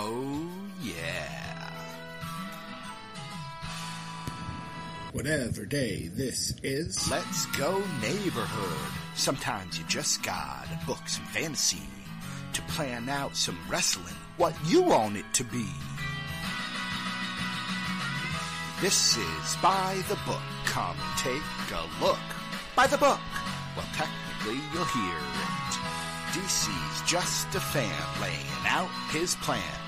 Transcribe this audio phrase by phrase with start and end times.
[0.00, 0.48] Oh,
[0.80, 1.72] yeah.
[5.10, 7.10] Whatever day this is.
[7.10, 8.92] Let's go neighborhood.
[9.16, 11.82] Sometimes you just gotta book some fantasy
[12.52, 15.66] to plan out some wrestling, what you want it to be.
[18.80, 20.46] This is By the Book.
[20.66, 21.42] Come take
[21.72, 22.18] a look.
[22.76, 23.18] By the book.
[23.76, 25.74] Well, technically, you'll hear it.
[26.30, 29.87] DC's just a fan laying out his plan.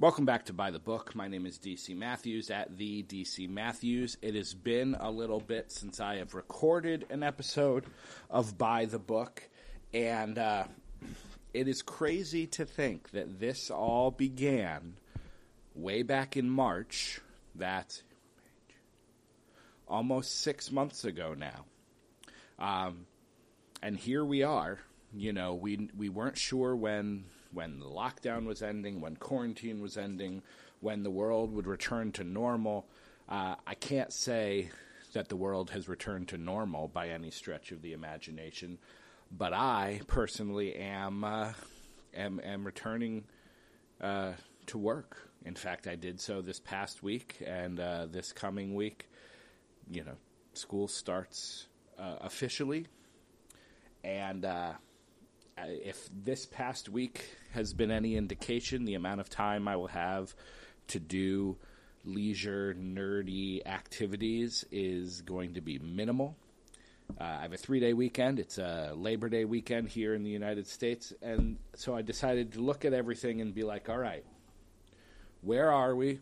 [0.00, 1.14] Welcome back to By the Book.
[1.14, 4.16] My name is DC Matthews at the DC Matthews.
[4.22, 7.84] It has been a little bit since I have recorded an episode
[8.30, 9.46] of By the Book,
[9.92, 10.64] and uh,
[11.52, 14.94] it is crazy to think that this all began
[15.74, 17.20] way back in March.
[17.54, 18.02] That's
[19.86, 21.66] almost six months ago now.
[22.58, 23.04] Um,
[23.82, 24.78] and here we are.
[25.14, 29.96] You know, we we weren't sure when when the lockdown was ending, when quarantine was
[29.96, 30.42] ending,
[30.80, 32.86] when the world would return to normal.
[33.28, 34.70] Uh, I can't say
[35.12, 38.78] that the world has returned to normal by any stretch of the imagination,
[39.30, 41.52] but I personally am uh,
[42.14, 43.24] am, am returning
[44.00, 44.32] uh,
[44.66, 45.30] to work.
[45.44, 49.08] In fact, I did so this past week and uh, this coming week.
[49.90, 50.16] You know,
[50.52, 51.66] school starts
[51.98, 52.86] uh, officially,
[54.04, 54.72] and uh,
[55.58, 60.34] if this past week has been any indication, the amount of time I will have
[60.88, 61.56] to do
[62.04, 66.36] leisure, nerdy activities is going to be minimal.
[67.20, 68.38] Uh, I have a three day weekend.
[68.38, 71.12] It's a Labor Day weekend here in the United States.
[71.22, 74.24] And so I decided to look at everything and be like, all right,
[75.42, 76.20] where are we?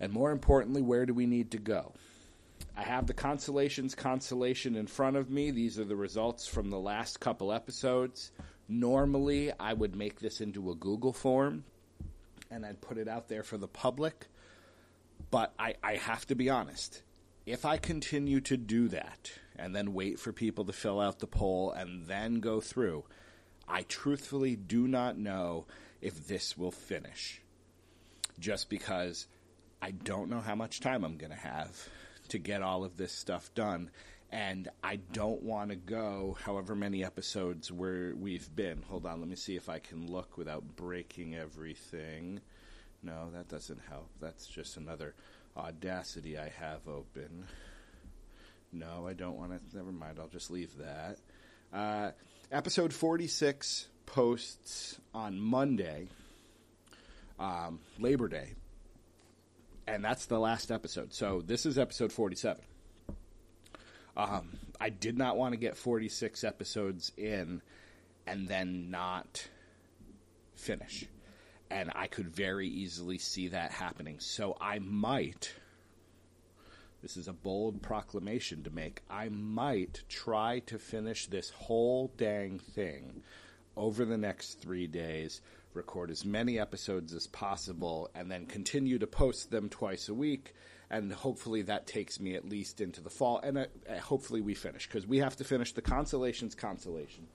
[0.00, 1.92] And more importantly, where do we need to go?
[2.76, 5.50] I have the Consolations consolation in front of me.
[5.50, 8.32] These are the results from the last couple episodes.
[8.68, 11.64] Normally, I would make this into a Google form
[12.52, 14.26] and I'd put it out there for the public.
[15.30, 17.02] But I, I have to be honest.
[17.46, 21.26] If I continue to do that and then wait for people to fill out the
[21.26, 23.04] poll and then go through,
[23.66, 25.66] I truthfully do not know
[26.00, 27.40] if this will finish.
[28.38, 29.26] Just because
[29.80, 31.88] I don't know how much time I'm going to have
[32.28, 33.90] to get all of this stuff done.
[34.32, 38.82] And I don't want to go however many episodes where we've been.
[38.88, 42.40] Hold on, let me see if I can look without breaking everything.
[43.02, 44.08] No, that doesn't help.
[44.20, 45.14] That's just another
[45.54, 47.46] audacity I have open.
[48.72, 49.76] No, I don't want to.
[49.76, 50.18] Never mind.
[50.18, 51.18] I'll just leave that.
[51.70, 52.12] Uh,
[52.50, 56.08] episode 46 posts on Monday,
[57.38, 58.54] um, Labor Day.
[59.86, 61.12] And that's the last episode.
[61.12, 62.62] So this is episode 47.
[64.16, 67.62] Um, I did not want to get 46 episodes in
[68.26, 69.48] and then not
[70.54, 71.06] finish.
[71.70, 74.20] And I could very easily see that happening.
[74.20, 75.54] So I might,
[77.00, 82.58] this is a bold proclamation to make, I might try to finish this whole dang
[82.58, 83.22] thing
[83.76, 85.40] over the next three days,
[85.72, 90.54] record as many episodes as possible, and then continue to post them twice a week.
[90.92, 93.40] And hopefully that takes me at least into the fall.
[93.42, 93.66] And uh,
[94.00, 97.26] hopefully we finish, because we have to finish the consolations consolation.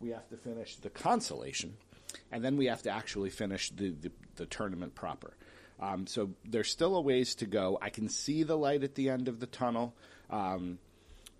[0.00, 1.74] We have to finish the consolation
[2.30, 5.34] and then we have to actually finish the, the, the tournament proper.
[5.80, 7.78] Um, so there's still a ways to go.
[7.80, 9.94] I can see the light at the end of the tunnel.
[10.30, 10.78] Um,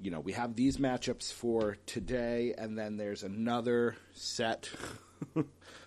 [0.00, 4.69] you know, we have these matchups for today, and then there's another set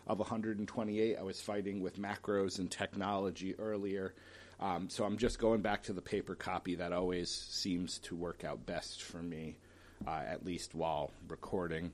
[0.08, 1.18] of 128.
[1.18, 4.16] I was fighting with macros and technology earlier.
[4.62, 6.76] Um, so I'm just going back to the paper copy.
[6.76, 9.58] That always seems to work out best for me,
[10.06, 11.92] uh, at least while recording.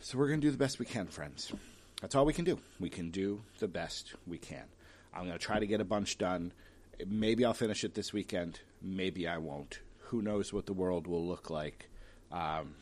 [0.00, 1.52] So we're going to do the best we can, friends.
[2.00, 2.58] That's all we can do.
[2.78, 4.64] We can do the best we can.
[5.12, 6.52] I'm going to try to get a bunch done.
[7.06, 8.60] Maybe I'll finish it this weekend.
[8.80, 9.80] Maybe I won't.
[10.00, 11.88] Who knows what the world will look like
[12.30, 12.74] um,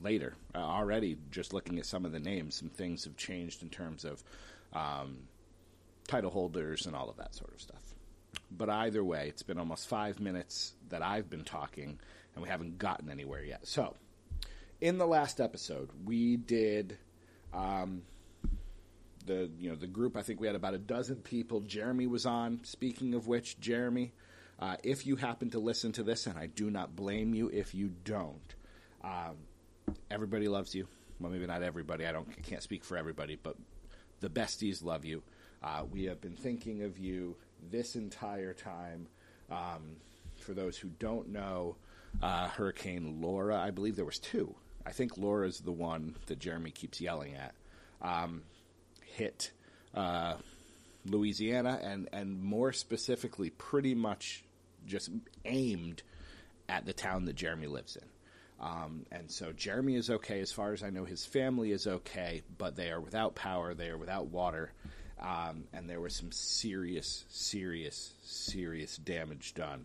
[0.00, 0.34] later?
[0.54, 4.04] Uh, already, just looking at some of the names, some things have changed in terms
[4.04, 4.22] of
[4.72, 5.18] um,
[6.06, 7.94] title holders and all of that sort of stuff.
[8.50, 11.98] But either way, it's been almost five minutes that I've been talking,
[12.34, 13.66] and we haven't gotten anywhere yet.
[13.66, 13.94] So,
[14.80, 16.98] in the last episode, we did
[17.52, 18.02] um,
[19.26, 20.16] the you know the group.
[20.16, 21.60] I think we had about a dozen people.
[21.60, 22.60] Jeremy was on.
[22.62, 24.12] Speaking of which, Jeremy,
[24.58, 27.74] uh, if you happen to listen to this, and I do not blame you if
[27.74, 28.54] you don't,
[29.02, 29.36] um,
[30.10, 30.86] everybody loves you.
[31.18, 32.06] Well, maybe not everybody.
[32.06, 33.56] I don't I can't speak for everybody, but
[34.20, 35.22] the besties love you.
[35.62, 37.36] Uh, we have been thinking of you
[37.70, 39.06] this entire time.
[39.50, 39.96] Um,
[40.38, 41.76] for those who don't know,
[42.22, 44.54] uh, Hurricane Laura, I believe there was two.
[44.84, 47.54] I think Laura is the one that Jeremy keeps yelling at.
[48.02, 48.42] Um,
[49.02, 49.50] hit
[49.94, 50.34] uh,
[51.04, 54.44] Louisiana and and more specifically, pretty much
[54.86, 55.10] just
[55.44, 56.02] aimed
[56.68, 58.08] at the town that Jeremy lives in.
[58.58, 61.04] Um, and so Jeremy is okay as far as I know.
[61.04, 63.74] His family is okay, but they are without power.
[63.74, 64.72] They are without water,
[65.20, 69.84] um, and there was some serious, serious, serious damage done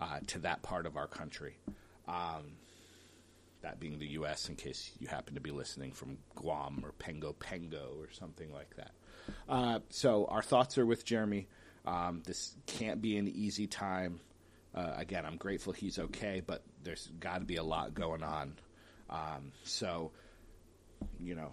[0.00, 1.56] uh, to that part of our country.
[2.08, 2.52] Um,
[3.62, 7.34] that being the U.S., in case you happen to be listening from Guam or Pago
[7.34, 8.92] Pago or something like that.
[9.48, 11.46] Uh, so our thoughts are with Jeremy.
[11.84, 14.20] Um, this can't be an easy time.
[14.74, 18.54] Uh, again, I'm grateful he's okay, but there's got to be a lot going on.
[19.10, 20.12] Um, so,
[21.18, 21.50] you know,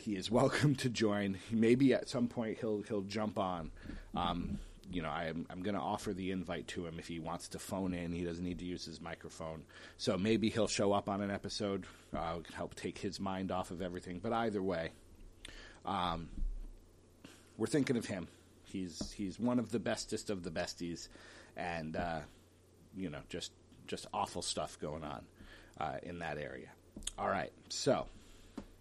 [0.00, 1.38] he is welcome to join.
[1.50, 3.70] Maybe at some point he'll he'll jump on.
[4.14, 4.58] Um,
[4.92, 7.60] you know, I'm, I'm going to offer the invite to him if he wants to
[7.60, 8.12] phone in.
[8.12, 9.62] He doesn't need to use his microphone.
[9.98, 11.86] So maybe he'll show up on an episode.
[12.12, 14.18] Uh, can help take his mind off of everything.
[14.18, 14.90] But either way,
[15.84, 16.28] um,
[17.56, 18.26] we're thinking of him.
[18.64, 21.08] He's he's one of the bestest of the besties,
[21.56, 22.20] and uh,
[22.96, 23.52] you know, just
[23.86, 25.24] just awful stuff going on
[25.80, 26.68] uh, in that area.
[27.18, 28.06] All right, so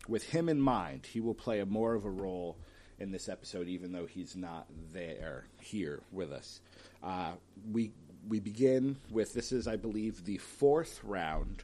[0.09, 2.57] with him in mind, he will play a more of a role
[2.99, 6.59] in this episode, even though he's not there here with us.
[7.03, 7.33] Uh,
[7.71, 7.91] we
[8.27, 11.63] we begin with this is, I believe, the fourth round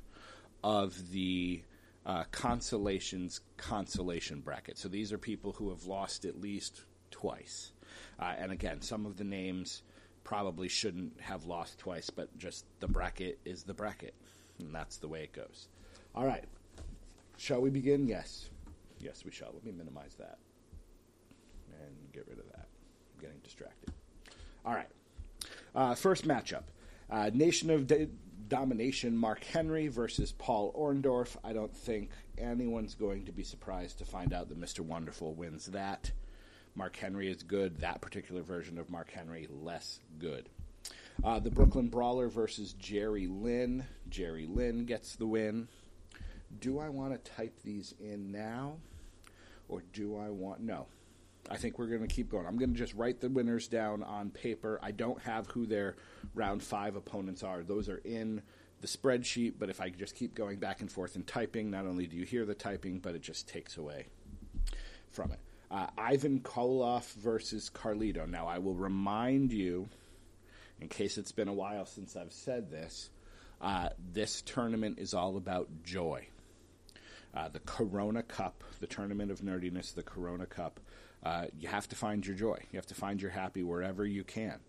[0.63, 1.61] of the
[2.05, 4.77] uh, consolations consolation bracket.
[4.77, 7.71] So these are people who have lost at least twice.
[8.19, 9.81] Uh, and again, some of the names
[10.23, 14.13] probably shouldn't have lost twice, but just the bracket is the bracket,
[14.59, 15.67] and that's the way it goes.
[16.15, 16.45] All right,
[17.37, 18.07] shall we begin?
[18.07, 18.49] Yes,
[18.99, 19.51] yes, we shall.
[19.53, 20.37] Let me minimize that
[21.81, 22.67] and get rid of that.
[23.15, 23.93] I'm getting distracted.
[24.65, 24.89] All right.
[25.73, 26.63] Uh, first matchup
[27.09, 28.07] uh, Nation of D-
[28.47, 31.35] Domination Mark Henry versus Paul Orndorff.
[31.43, 34.81] I don't think anyone's going to be surprised to find out that Mr.
[34.81, 36.11] Wonderful wins that.
[36.75, 37.79] Mark Henry is good.
[37.79, 40.49] That particular version of Mark Henry, less good.
[41.23, 43.85] Uh, the Brooklyn Brawler versus Jerry Lynn.
[44.09, 45.69] Jerry Lynn gets the win.
[46.59, 48.77] Do I want to type these in now?
[49.67, 50.61] Or do I want.
[50.61, 50.87] No.
[51.49, 52.47] I think we're going to keep going.
[52.47, 54.79] I'm going to just write the winners down on paper.
[54.81, 55.95] I don't have who their
[56.33, 57.61] round five opponents are.
[57.61, 58.41] Those are in
[58.81, 62.07] the spreadsheet, but if I just keep going back and forth and typing, not only
[62.07, 64.07] do you hear the typing, but it just takes away
[65.11, 65.39] from it.
[65.69, 68.27] Uh, Ivan Koloff versus Carlito.
[68.27, 69.87] Now, I will remind you,
[70.79, 73.09] in case it's been a while since I've said this,
[73.61, 76.27] uh, this tournament is all about joy.
[77.35, 80.79] Uh, the Corona Cup, the tournament of nerdiness, the Corona Cup
[81.25, 82.57] uh, you have to find your joy.
[82.71, 84.59] You have to find your happy wherever you can.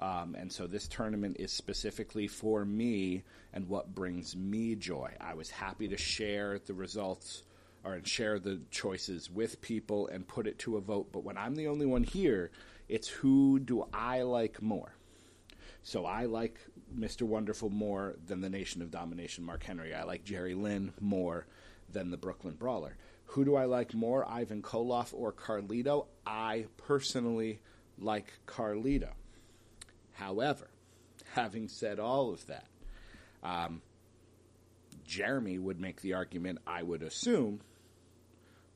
[0.00, 5.12] Um, and so this tournament is specifically for me and what brings me joy.
[5.20, 7.42] I was happy to share the results
[7.84, 11.08] or share the choices with people and put it to a vote.
[11.12, 12.50] But when I'm the only one here,
[12.88, 14.94] it's who do I like more?
[15.82, 16.58] So I like
[16.96, 17.22] Mr.
[17.22, 19.94] Wonderful more than the Nation of Domination, Mark Henry.
[19.94, 21.46] I like Jerry Lynn more
[21.94, 22.96] than the Brooklyn Brawler.
[23.28, 26.06] Who do I like more, Ivan Koloff or Carlito?
[26.26, 27.60] I personally
[27.98, 29.10] like Carlito.
[30.12, 30.68] However,
[31.32, 32.66] having said all of that,
[33.42, 33.80] um,
[35.04, 37.60] Jeremy would make the argument, I would assume,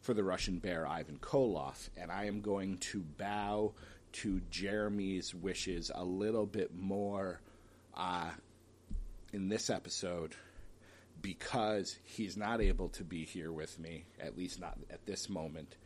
[0.01, 3.75] for the Russian bear Ivan Koloff, and I am going to bow
[4.11, 7.41] to Jeremy's wishes a little bit more
[7.95, 8.31] uh,
[9.33, 10.35] in this episode
[11.21, 15.77] because he's not able to be here with me, at least not at this moment.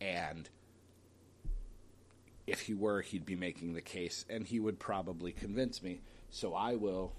[0.00, 0.48] And
[2.46, 6.00] if he were, he'd be making the case, and he would probably convince me.
[6.30, 7.12] So I will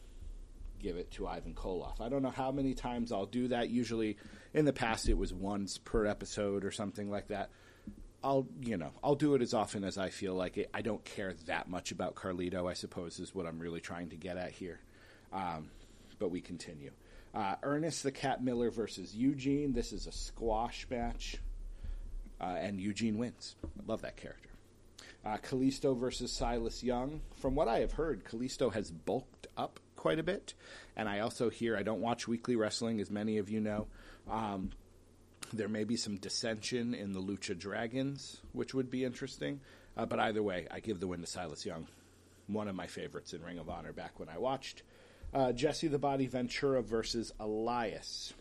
[0.80, 2.02] give it to Ivan Koloff.
[2.02, 3.70] I don't know how many times I'll do that.
[3.70, 4.18] Usually,
[4.54, 7.50] in the past, it was once per episode or something like that.
[8.24, 10.70] I'll, you know, I'll do it as often as I feel like it.
[10.74, 12.70] I don't care that much about Carlito.
[12.70, 14.80] I suppose is what I'm really trying to get at here.
[15.32, 15.70] Um,
[16.20, 16.92] but we continue.
[17.34, 19.74] Uh, Ernest the Cat Miller versus Eugene.
[19.74, 21.38] This is a squash match,
[22.40, 23.56] uh, and Eugene wins.
[23.66, 24.50] I love that character.
[25.26, 27.22] Uh, Kalisto versus Silas Young.
[27.38, 30.54] From what I have heard, Kalisto has bulked up quite a bit,
[30.96, 33.88] and I also hear I don't watch weekly wrestling, as many of you know.
[34.30, 34.72] Um,
[35.54, 39.60] There may be some dissension in the Lucha Dragons, which would be interesting.
[39.96, 41.88] Uh, but either way, I give the win to Silas Young,
[42.48, 44.82] one of my favorites in Ring of Honor back when I watched.
[45.34, 48.34] Uh, Jesse the Body Ventura versus Elias.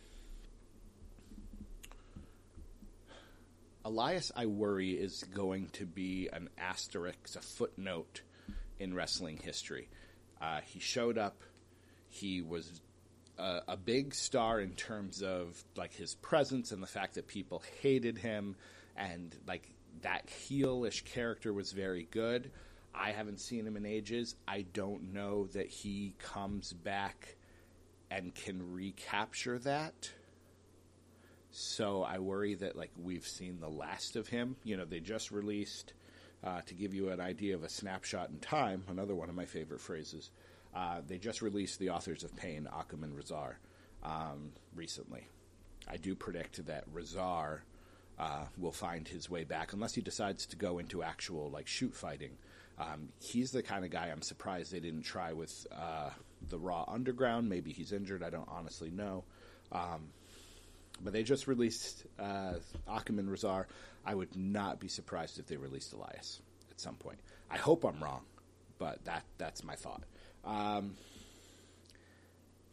[3.82, 8.20] Elias, I worry, is going to be an asterisk, a footnote
[8.78, 9.88] in wrestling history.
[10.40, 11.40] Uh, he showed up.
[12.08, 12.82] He was
[13.38, 17.62] a, a, big star in terms of like his presence and the fact that people
[17.80, 18.54] hated him,
[18.98, 19.66] and like
[20.02, 22.50] that heelish character was very good.
[22.94, 24.34] I haven't seen him in ages.
[24.46, 27.36] I don't know that he comes back
[28.10, 30.10] and can recapture that.
[31.50, 34.56] So I worry that like we've seen the last of him.
[34.64, 35.92] You know, they just released
[36.44, 38.82] uh, to give you an idea of a snapshot in time.
[38.88, 40.30] Another one of my favorite phrases.
[40.74, 43.58] Uh, they just released the authors of Pain, Akam and Rezar,
[44.02, 45.28] um, recently.
[45.86, 47.64] I do predict that Rezar
[48.18, 51.94] uh, will find his way back unless he decides to go into actual like shoot
[51.94, 52.38] fighting.
[52.78, 56.10] Um, he's the kind of guy I'm surprised they didn't try with uh,
[56.48, 57.48] the Raw Underground.
[57.48, 58.22] Maybe he's injured.
[58.22, 59.24] I don't honestly know.
[59.70, 60.08] Um,
[61.02, 62.54] but they just released uh,
[62.88, 63.66] Akam and Rezar.
[64.04, 67.18] I would not be surprised if they released Elias at some point.
[67.50, 68.22] I hope I'm wrong,
[68.78, 70.02] but that that's my thought.
[70.44, 70.94] Um,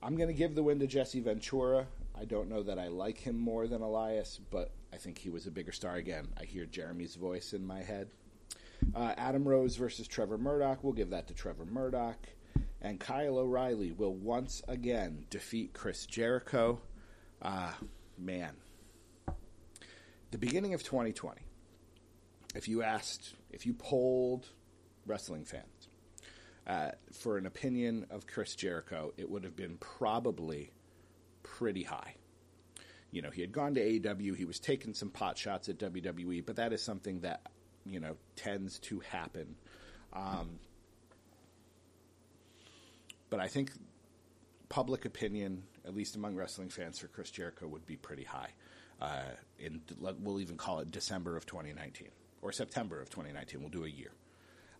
[0.02, 1.88] I'm going to give the win to Jesse Ventura.
[2.20, 5.46] I don't know that I like him more than Elias, but I think he was
[5.46, 6.28] a bigger star again.
[6.40, 8.10] I hear Jeremy's voice in my head.
[8.96, 10.84] Uh, Adam Rose versus Trevor Murdoch.
[10.84, 12.18] We'll give that to Trevor Murdoch.
[12.82, 16.80] And Kyle O'Reilly will once again defeat Chris Jericho.
[17.42, 17.72] Uh,
[18.18, 18.54] man,
[20.32, 21.42] the beginning of 2020,
[22.56, 24.48] if you asked, if you polled
[25.06, 25.90] wrestling fans
[26.68, 30.72] uh, for an opinion of Chris Jericho, it would have been probably
[31.44, 32.16] pretty high.
[33.12, 36.46] You know, he had gone to AEW, he was taking some pot shots at WWE,
[36.46, 37.52] but that is something that,
[37.90, 39.56] you know, tends to happen.
[40.14, 40.60] Um,
[43.30, 43.72] but I think
[44.70, 48.50] public opinion, at least among wrestling fans, for Chris Jericho would be pretty high.
[49.02, 49.24] Uh,
[49.58, 52.10] in we'll even call it December of 2019
[52.42, 53.62] or September of 2019.
[53.62, 54.12] We'll do a year.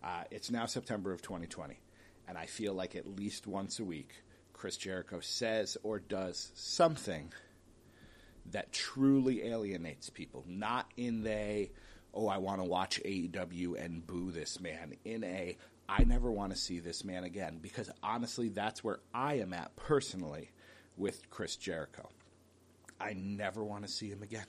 [0.02, 1.78] Uh, it's now September of 2020,
[2.28, 4.12] and I feel like at least once a week,
[4.52, 7.32] Chris Jericho says or does something
[8.52, 10.44] that truly alienates people.
[10.46, 11.70] Not in a,
[12.14, 14.94] oh, I want to watch AEW and boo this man.
[15.04, 15.56] In a,
[15.88, 17.58] I never want to see this man again.
[17.60, 20.50] Because honestly, that's where I am at personally
[20.96, 22.08] with Chris Jericho.
[23.00, 24.46] I never want to see him again.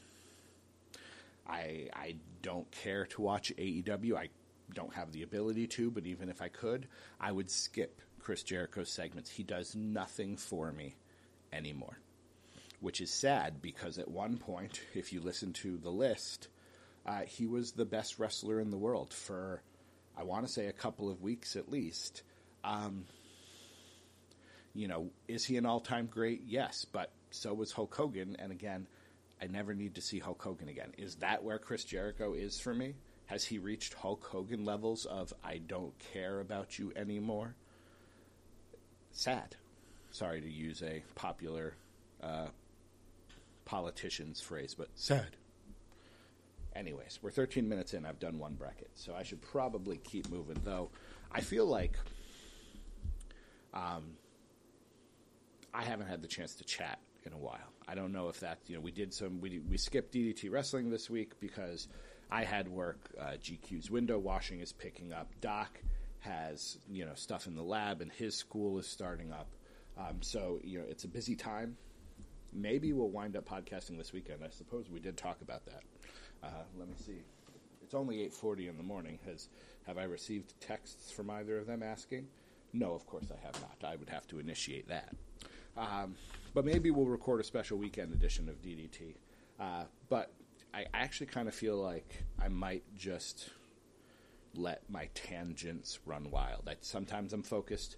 [1.47, 4.15] I I don't care to watch AEW.
[4.15, 4.29] I
[4.73, 6.87] don't have the ability to, but even if I could,
[7.19, 9.29] I would skip Chris Jericho's segments.
[9.29, 10.95] He does nothing for me
[11.51, 11.97] anymore.
[12.79, 16.47] Which is sad because at one point, if you listen to the list,
[17.05, 19.61] uh, he was the best wrestler in the world for,
[20.17, 22.23] I want to say, a couple of weeks at least.
[22.63, 23.05] Um,
[24.73, 26.43] you know, is he an all time great?
[26.45, 28.35] Yes, but so was Hulk Hogan.
[28.39, 28.87] And again,
[29.41, 30.93] I never need to see Hulk Hogan again.
[30.97, 32.95] Is that where Chris Jericho is for me?
[33.25, 37.55] Has he reached Hulk Hogan levels of I don't care about you anymore?
[39.11, 39.55] Sad.
[40.11, 41.73] Sorry to use a popular
[42.21, 42.47] uh,
[43.65, 45.37] politician's phrase, but sad.
[46.75, 48.05] Anyways, we're 13 minutes in.
[48.05, 50.57] I've done one bracket, so I should probably keep moving.
[50.63, 50.89] Though
[51.31, 51.97] I feel like
[53.73, 54.13] um,
[55.73, 57.59] I haven't had the chance to chat in a while.
[57.87, 60.89] I don't know if that you know we did some we we skipped DDT wrestling
[60.89, 61.87] this week because
[62.31, 63.09] I had work.
[63.19, 65.29] Uh, GQ's window washing is picking up.
[65.41, 65.81] Doc
[66.19, 69.49] has you know stuff in the lab, and his school is starting up.
[69.97, 71.75] Um, so you know it's a busy time.
[72.53, 74.43] Maybe we'll wind up podcasting this weekend.
[74.43, 75.83] I suppose we did talk about that.
[76.43, 77.23] Uh, let me see.
[77.83, 79.19] It's only eight forty in the morning.
[79.25, 79.49] Has
[79.85, 82.27] have I received texts from either of them asking?
[82.73, 83.89] No, of course I have not.
[83.89, 85.13] I would have to initiate that.
[85.77, 86.15] Um,
[86.53, 89.15] but maybe we'll record a special weekend edition of DDT.
[89.59, 90.31] Uh, but
[90.73, 93.49] I actually kind of feel like I might just
[94.55, 96.67] let my tangents run wild.
[96.67, 97.97] I, sometimes I'm focused.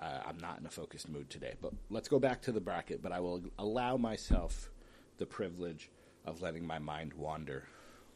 [0.00, 1.54] Uh, I'm not in a focused mood today.
[1.60, 3.02] But let's go back to the bracket.
[3.02, 4.70] But I will allow myself
[5.18, 5.90] the privilege
[6.24, 7.66] of letting my mind wander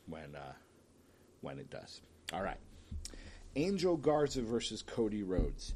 [0.09, 0.53] when uh,
[1.41, 2.01] when it does.
[2.33, 2.59] All right.
[3.55, 5.75] Angel Garza versus Cody Rhodes.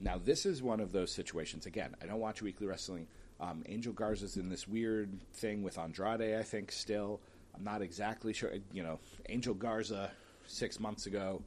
[0.00, 1.66] Now, this is one of those situations.
[1.66, 3.06] Again, I don't watch weekly wrestling.
[3.38, 7.20] Um, Angel Garza's in this weird thing with Andrade, I think, still.
[7.54, 8.50] I'm not exactly sure.
[8.72, 8.98] You know,
[9.28, 10.10] Angel Garza,
[10.46, 11.42] six months ago,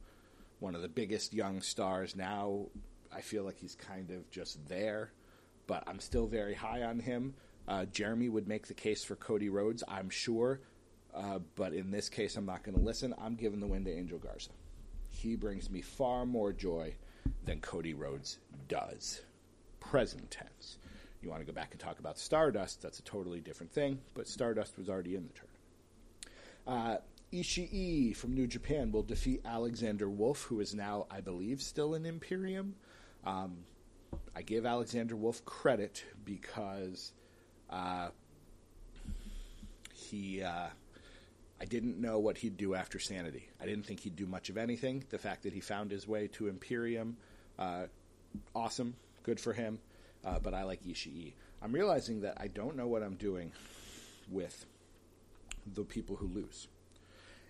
[0.60, 2.14] one of the biggest young stars.
[2.14, 2.66] Now,
[3.12, 5.10] I feel like he's kind of just there,
[5.66, 7.34] but I'm still very high on him.
[7.66, 10.60] Uh, Jeremy would make the case for Cody Rhodes, I'm sure,
[11.14, 13.14] uh, but in this case, I'm not going to listen.
[13.18, 14.50] I'm giving the win to Angel Garza.
[15.10, 16.94] He brings me far more joy
[17.44, 19.22] than Cody Rhodes does.
[19.78, 20.78] Present tense.
[21.22, 24.28] You want to go back and talk about Stardust, that's a totally different thing, but
[24.28, 25.54] Stardust was already in the tournament.
[26.66, 26.96] Uh,
[27.32, 32.04] Ishii from New Japan will defeat Alexander Wolf, who is now, I believe, still in
[32.04, 32.74] Imperium.
[33.24, 33.58] Um,
[34.36, 37.12] I give Alexander Wolf credit because
[37.70, 38.08] uh,
[39.92, 40.42] he.
[40.42, 40.68] Uh,
[41.60, 43.48] I didn't know what he'd do after Sanity.
[43.60, 45.04] I didn't think he'd do much of anything.
[45.10, 47.16] The fact that he found his way to Imperium,
[47.58, 47.84] uh,
[48.54, 49.78] awesome, good for him.
[50.24, 51.34] Uh, but I like Ishii.
[51.62, 53.52] I'm realizing that I don't know what I'm doing
[54.30, 54.66] with
[55.74, 56.68] the people who lose.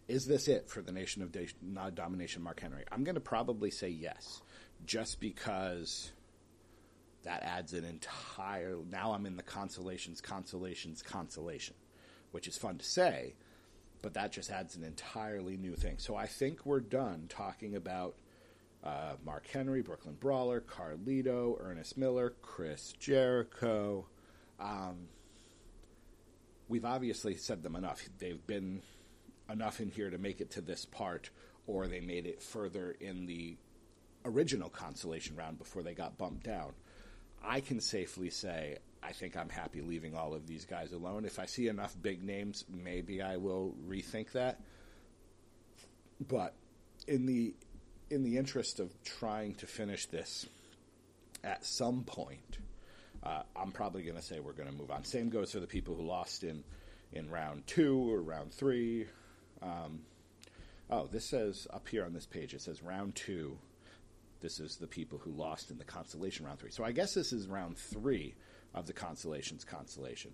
[0.07, 1.49] Is this it for the Nation of De-
[1.95, 2.85] Domination, Mark Henry?
[2.93, 4.43] I'm going to probably say yes,
[4.85, 6.13] just because
[7.23, 8.77] that adds an entire.
[8.91, 11.75] Now I'm in the consolations, consolations, consolation,
[12.33, 13.35] which is fun to say,
[14.05, 15.97] but that just adds an entirely new thing.
[15.97, 18.17] So I think we're done talking about
[18.85, 24.07] uh, Mark Henry, Brooklyn Brawler, Carlito, Ernest Miller, Chris Jericho.
[24.61, 25.09] Um,
[26.69, 28.03] we've obviously said them enough.
[28.19, 28.83] They've been
[29.51, 31.31] enough in here to make it to this part,
[31.67, 33.57] or they made it further in the
[34.27, 36.75] original consolation round before they got bumped down.
[37.43, 41.25] I can safely say I think I'm happy leaving all of these guys alone.
[41.25, 44.61] If I see enough big names, maybe I will rethink that.
[46.27, 46.55] But
[47.07, 47.55] in the
[48.11, 50.47] in the interest of trying to finish this
[51.43, 52.59] at some point,
[53.23, 55.05] uh, I'm probably going to say we're going to move on.
[55.05, 56.65] Same goes for the people who lost in
[57.13, 59.07] in round two or round three.
[59.61, 60.01] Um,
[60.89, 63.59] oh, this says up here on this page, it says round two.
[64.41, 66.71] This is the people who lost in the consolation round three.
[66.71, 68.35] So I guess this is round three
[68.75, 70.33] of the consolations consolation.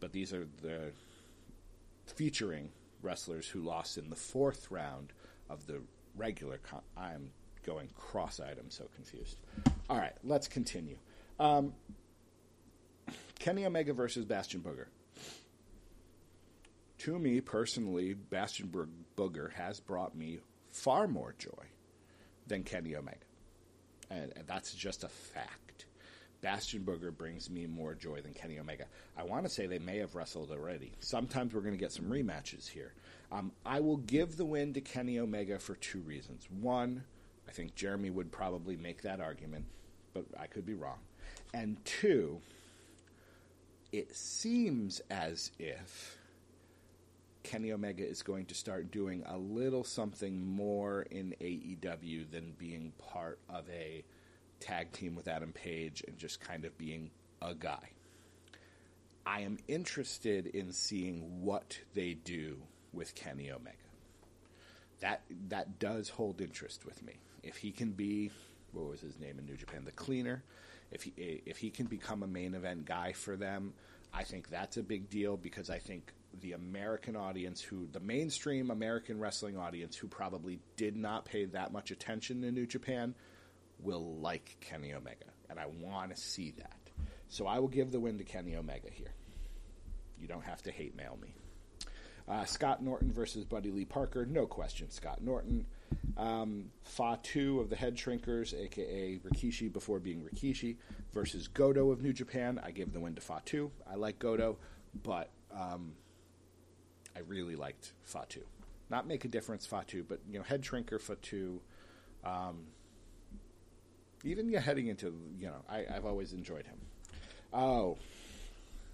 [0.00, 0.92] But these are the
[2.06, 2.70] featuring
[3.02, 5.12] wrestlers who lost in the fourth round
[5.48, 5.80] of the
[6.16, 6.58] regular.
[6.58, 7.30] Con- I'm
[7.64, 8.56] going cross-eyed.
[8.58, 9.36] I'm so confused.
[9.88, 10.96] All right, let's continue.
[11.38, 11.74] Um,
[13.38, 14.86] Kenny Omega versus Bastion Booger
[17.02, 18.72] to me personally, Bastion
[19.16, 20.38] Booger has brought me
[20.70, 21.64] far more joy
[22.46, 23.18] than Kenny Omega.
[24.08, 25.71] And, and, that's just a fact.
[26.42, 28.86] Bastion Booger brings me more joy than Kenny Omega.
[29.16, 30.92] I want to say they may have wrestled already.
[30.98, 32.92] Sometimes we're going to get some rematches here.
[33.30, 36.48] Um, I will give the win to Kenny Omega for two reasons.
[36.60, 37.04] One,
[37.48, 39.66] I think Jeremy would probably make that argument,
[40.12, 40.98] but I could be wrong.
[41.54, 42.40] And two,
[43.92, 46.18] it seems as if
[47.44, 52.92] Kenny Omega is going to start doing a little something more in AEW than being
[52.98, 54.02] part of a
[54.62, 57.10] tag team with Adam Page and just kind of being
[57.42, 57.90] a guy.
[59.26, 62.58] I am interested in seeing what they do
[62.92, 63.76] with Kenny Omega.
[65.00, 67.14] That that does hold interest with me.
[67.42, 68.30] If he can be
[68.72, 70.42] what was his name in New Japan, the cleaner,
[70.90, 73.74] if he if he can become a main event guy for them,
[74.14, 78.70] I think that's a big deal because I think the American audience, who the mainstream
[78.70, 83.14] American wrestling audience, who probably did not pay that much attention to New Japan,
[83.82, 86.76] will like Kenny Omega, and I want to see that.
[87.28, 89.12] So I will give the win to Kenny Omega here.
[90.20, 91.34] You don't have to hate mail me.
[92.28, 94.90] Uh, Scott Norton versus Buddy Lee Parker, no question.
[94.90, 95.66] Scott Norton.
[96.16, 100.76] Um, Fatu of the Head Shrinkers, aka Rikishi before being Rikishi,
[101.12, 102.60] versus Goto of New Japan.
[102.62, 103.70] I give the win to Fatu.
[103.90, 104.58] I like Goto,
[105.02, 105.92] but um,
[107.16, 108.40] I really liked Fatu.
[108.90, 111.60] Not make a difference, Fatu, but you know, head shrinker Fatu.
[112.24, 112.66] Um,
[114.24, 116.78] even yeah, heading into you know, I, I've always enjoyed him.
[117.52, 117.98] Oh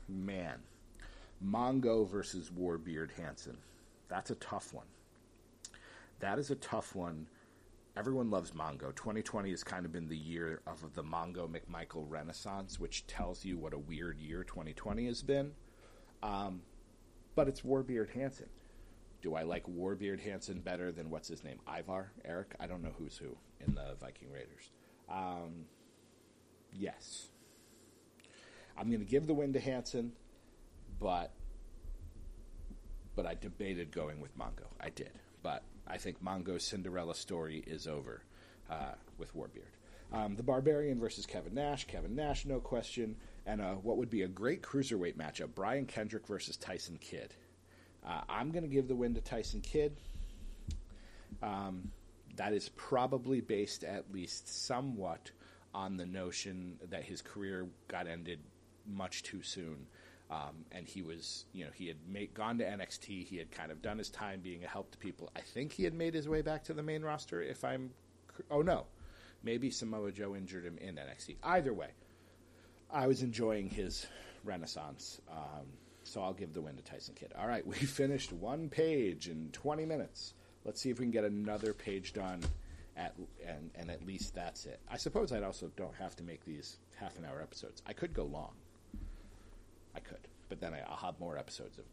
[0.08, 0.58] man,
[1.44, 3.58] Mongo versus Warbeard Hanson.
[4.08, 4.86] That's a tough one.
[6.20, 7.26] That is a tough one.
[7.96, 8.94] Everyone loves Mongo.
[8.94, 13.58] 2020 has kind of been the year of the Mongo McMichael renaissance, which tells you
[13.58, 15.52] what a weird year 2020 has been.
[16.22, 16.62] Um,
[17.34, 18.48] but it's Warbeard Hanson.
[19.20, 21.58] Do I like Warbeard Hanson better than what's his name?
[21.68, 22.12] Ivar?
[22.24, 22.54] Eric?
[22.60, 23.36] I don't know who's who
[23.66, 24.70] in the Viking Raiders.
[25.10, 25.66] Um,
[26.72, 27.28] yes.
[28.76, 30.12] I'm going to give the win to Hanson,
[31.00, 31.32] but
[33.16, 34.66] but I debated going with Mongo.
[34.80, 35.10] I did,
[35.42, 38.22] but I think Mongo's Cinderella story is over
[38.70, 39.74] uh, with Warbeard.
[40.12, 41.86] Um, the Barbarian versus Kevin Nash.
[41.86, 43.16] Kevin Nash, no question
[43.48, 47.34] and uh, what would be a great cruiserweight matchup Brian Kendrick versus Tyson Kidd.
[48.06, 49.96] Uh, I'm going to give the win to Tyson Kidd.
[51.42, 51.90] Um,
[52.38, 55.30] that is probably based at least somewhat
[55.74, 58.38] on the notion that his career got ended
[58.86, 59.86] much too soon.
[60.30, 63.26] Um, and he was, you know, he had made, gone to NXT.
[63.26, 65.30] He had kind of done his time being a help to people.
[65.34, 67.42] I think he had made his way back to the main roster.
[67.42, 67.90] If I'm,
[68.50, 68.86] oh no,
[69.42, 71.36] maybe Samoa Joe injured him in NXT.
[71.42, 71.90] Either way,
[72.90, 74.06] I was enjoying his
[74.44, 75.20] renaissance.
[75.30, 75.66] Um,
[76.04, 77.32] so I'll give the win to Tyson Kidd.
[77.36, 80.34] All right, we finished one page in 20 minutes.
[80.64, 82.42] Let's see if we can get another page done,
[82.96, 83.14] at
[83.46, 84.80] and and at least that's it.
[84.90, 87.82] I suppose I'd also don't have to make these half an hour episodes.
[87.86, 88.52] I could go long.
[89.94, 91.84] I could, but then I, will have more episodes of.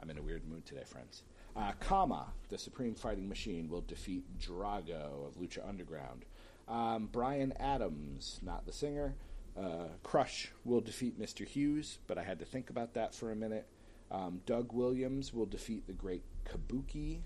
[0.00, 1.22] I'm in a weird mood today, friends.
[1.56, 6.26] Uh, Kama, the Supreme Fighting Machine, will defeat Drago of Lucha Underground.
[6.68, 9.14] Um, Brian Adams, not the singer.
[9.58, 11.46] Uh, Crush will defeat Mr.
[11.46, 13.66] Hughes, but I had to think about that for a minute.
[14.10, 17.20] Um, Doug Williams will defeat the great Kabuki.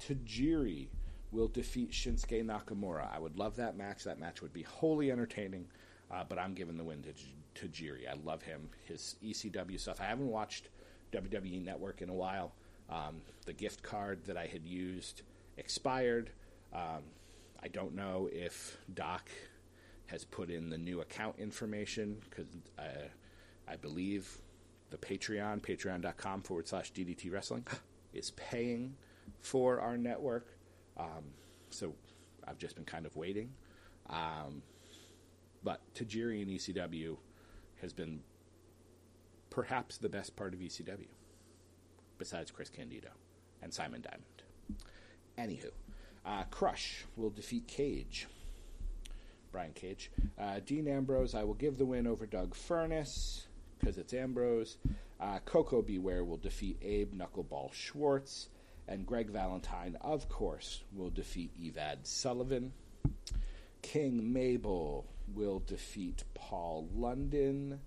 [0.00, 0.88] Tajiri
[1.30, 3.14] will defeat Shinsuke Nakamura.
[3.14, 4.04] I would love that match.
[4.04, 5.66] That match would be wholly entertaining,
[6.10, 8.08] uh, but I'm giving the win to Tajiri.
[8.08, 10.00] I love him, his ECW stuff.
[10.00, 10.68] I haven't watched
[11.12, 12.52] WWE Network in a while.
[12.90, 15.22] Um, the gift card that I had used
[15.56, 16.30] expired.
[16.72, 17.02] Um,
[17.62, 19.30] I don't know if Doc
[20.06, 23.08] has put in the new account information because uh,
[23.68, 24.42] I believe
[24.92, 27.66] the Patreon, patreon.com forward slash DDT Wrestling,
[28.12, 28.94] is paying
[29.40, 30.46] for our network.
[30.96, 31.32] Um,
[31.70, 31.94] so
[32.46, 33.50] I've just been kind of waiting.
[34.08, 34.62] Um,
[35.64, 37.16] but Tajiri and ECW
[37.80, 38.20] has been
[39.50, 41.08] perhaps the best part of ECW,
[42.18, 43.10] besides Chris Candido
[43.62, 44.42] and Simon Diamond.
[45.38, 45.70] Anywho,
[46.26, 48.26] uh, Crush will defeat Cage.
[49.50, 50.10] Brian Cage.
[50.38, 53.44] Uh, Dean Ambrose, I will give the win over Doug Furnas
[53.82, 54.76] because it's Ambrose.
[55.20, 55.98] Uh, Koko B.
[55.98, 58.48] Ware will defeat Abe Knuckleball Schwartz.
[58.88, 62.72] And Greg Valentine, of course, will defeat Evad Sullivan.
[63.80, 67.80] King Mabel will defeat Paul London.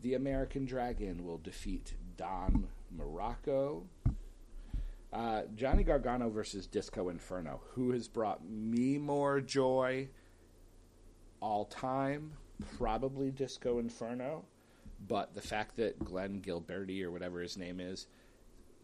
[0.00, 3.82] The American Dragon will defeat Don Muraco.
[5.12, 7.60] Uh, Johnny Gargano versus Disco Inferno.
[7.74, 10.08] Who has brought me more joy
[11.40, 12.32] all time?
[12.78, 14.44] Probably Disco Inferno.
[15.08, 18.06] But the fact that Glenn Gilbertti, or whatever his name is,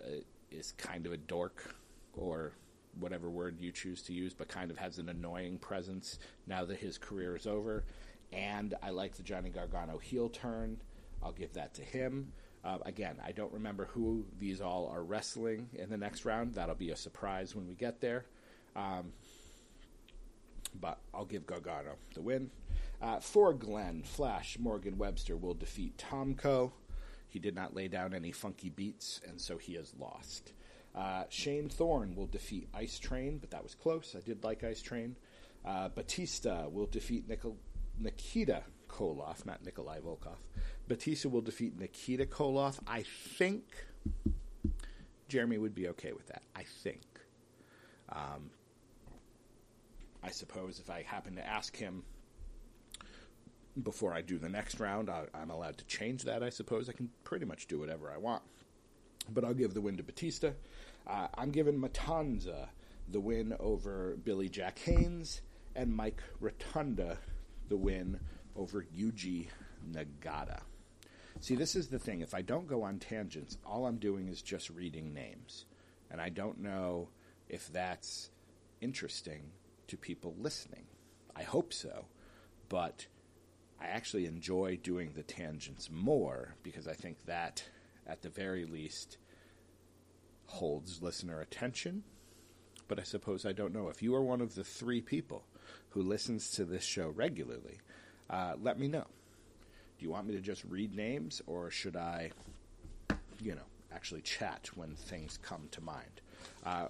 [0.02, 1.74] uh, is kind of a dork,
[2.14, 2.52] or
[2.98, 6.78] whatever word you choose to use, but kind of has an annoying presence now that
[6.78, 7.84] his career is over.
[8.32, 10.78] And I like the Johnny Gargano heel turn.
[11.22, 12.32] I'll give that to him.
[12.64, 16.54] Uh, again, I don't remember who these all are wrestling in the next round.
[16.54, 18.26] That'll be a surprise when we get there.
[18.74, 19.12] Um,
[20.80, 22.50] but I'll give Gargano the win.
[23.00, 26.72] Uh, for Glenn, Flash Morgan Webster will defeat Tomko.
[27.28, 30.52] He did not lay down any funky beats, and so he has lost.
[30.94, 34.16] Uh, Shane Thorne will defeat Ice Train, but that was close.
[34.16, 35.16] I did like Ice Train.
[35.64, 37.24] Uh, Batista will defeat
[38.00, 40.38] Nikita Koloff, not Nikolai Volkov.
[40.88, 42.78] Batista will defeat Nikita Koloff.
[42.86, 43.04] I
[43.36, 43.64] think
[45.28, 46.42] Jeremy would be okay with that.
[46.56, 47.02] I think.
[48.10, 48.50] Um,
[50.22, 52.02] I suppose if I happen to ask him
[53.82, 56.42] before I do the next round, I, am allowed to change that.
[56.42, 58.42] I suppose I can pretty much do whatever I want.
[59.30, 60.52] But I'll give the win to Batista.
[61.06, 62.68] Uh, I'm giving Matanza
[63.08, 65.40] the win over Billy Jack Haynes
[65.74, 67.18] and Mike Rotunda
[67.68, 68.18] the win
[68.56, 69.46] over Yuji
[69.90, 70.60] Nagata.
[71.40, 72.20] See, this is the thing.
[72.20, 75.66] If I don't go on tangents, all I'm doing is just reading names.
[76.10, 77.08] And I don't know
[77.48, 78.30] if that's
[78.80, 79.50] interesting
[79.86, 80.84] to people listening.
[81.36, 82.06] I hope so.
[82.68, 83.06] But
[83.80, 87.64] I actually enjoy doing the tangents more because I think that,
[88.06, 89.18] at the very least,
[90.46, 92.02] holds listener attention.
[92.88, 93.88] But I suppose I don't know.
[93.88, 95.44] If you are one of the three people
[95.90, 97.78] who listens to this show regularly,
[98.30, 99.06] uh, let me know.
[99.98, 102.30] Do you want me to just read names, or should I,
[103.42, 106.20] you know, actually chat when things come to mind?
[106.64, 106.88] Uh,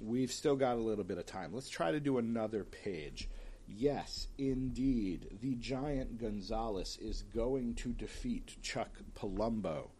[0.00, 1.52] we've still got a little bit of time.
[1.54, 3.28] Let's try to do another page.
[3.76, 9.90] Yes, indeed, the giant Gonzalez is going to defeat Chuck Palumbo.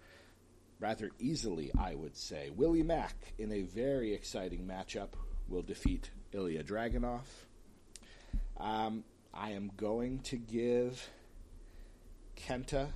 [0.81, 2.51] Rather easily, I would say.
[2.51, 5.11] Willie Mack, in a very exciting matchup,
[5.49, 7.23] will defeat Ilya Dragunov.
[8.59, 11.09] Um, I am going to give
[12.37, 12.89] Kenta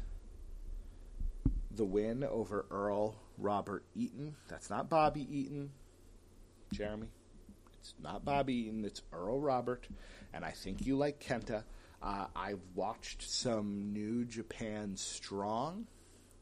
[1.70, 4.34] the win over Earl Robert Eaton.
[4.48, 5.70] That's not Bobby Eaton,
[6.72, 7.08] Jeremy.
[7.84, 9.86] It's not Bobby Eaton, it's Earl Robert.
[10.32, 11.64] And I think you like Kenta.
[12.02, 15.86] Uh, I've watched some New Japan Strong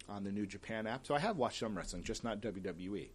[0.09, 1.05] on the New Japan app.
[1.05, 3.09] So I have watched some wrestling, just not WWE.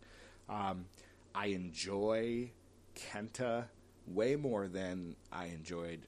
[0.49, 0.87] Um,
[1.33, 2.51] I enjoy
[2.97, 3.65] Kenta
[4.05, 6.01] way more than I enjoyed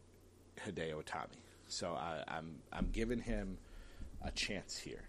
[0.66, 1.40] Hideo Itami.
[1.68, 3.58] So I, I'm I'm giving him
[4.22, 5.04] a chance here.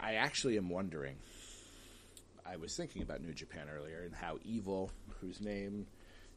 [0.00, 1.16] I, I actually am wondering.
[2.46, 4.90] I was thinking about New Japan earlier and how Evil,
[5.20, 5.86] whose name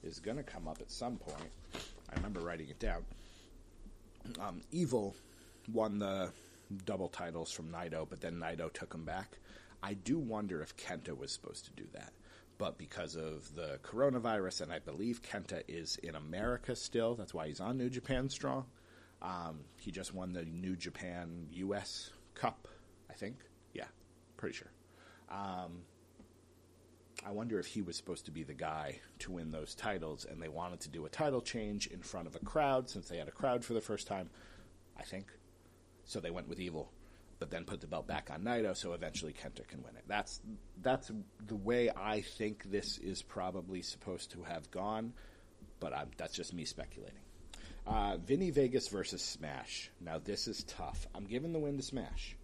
[0.04, 1.52] is going to come up at some point,
[2.10, 3.04] I remember writing it down.
[4.40, 5.16] Um, Evil
[5.72, 6.32] won the
[6.86, 9.38] double titles from Naito, but then Naito took him back.
[9.84, 12.14] I do wonder if Kenta was supposed to do that.
[12.58, 17.48] But because of the coronavirus, and I believe Kenta is in America still, that's why
[17.48, 18.66] he's on New Japan Strong.
[19.22, 22.68] Um, he just won the New Japan US Cup,
[23.10, 23.38] I think.
[23.74, 23.88] Yeah,
[24.38, 24.72] pretty sure.
[25.30, 25.84] Um,
[27.26, 30.42] I wonder if he was supposed to be the guy to win those titles, and
[30.42, 33.28] they wanted to do a title change in front of a crowd since they had
[33.28, 34.30] a crowd for the first time.
[34.98, 35.28] I think.
[36.06, 36.92] So they went with Evil,
[37.40, 40.04] but then put the belt back on Naito, so eventually Kenta can win it.
[40.08, 40.42] That's
[40.82, 41.12] that's
[41.46, 45.14] the way I think this is probably supposed to have gone,
[45.80, 47.22] but I'm, that's just me speculating.
[47.86, 49.90] Uh, Vinny Vegas versus Smash.
[50.00, 51.08] Now this is tough.
[51.16, 52.36] I'm giving the win to Smash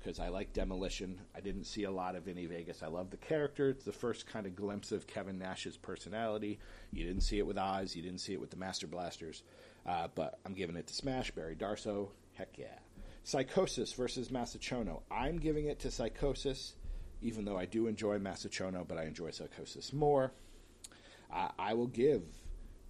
[0.00, 1.20] because I like Demolition.
[1.36, 2.82] I didn't see a lot of Vinny Vegas.
[2.82, 3.68] I love the character.
[3.68, 6.58] It's the first kind of glimpse of Kevin Nash's personality.
[6.90, 7.94] You didn't see it with Oz.
[7.94, 9.42] You didn't see it with the Master Blasters.
[9.86, 11.30] Uh, but I'm giving it to Smash.
[11.32, 12.08] Barry Darsow.
[12.34, 12.78] Heck yeah.
[13.24, 15.02] Psychosis versus Masachono.
[15.10, 16.74] I'm giving it to Psychosis,
[17.20, 20.32] even though I do enjoy Masachono, but I enjoy Psychosis more.
[21.32, 22.22] Uh, I will give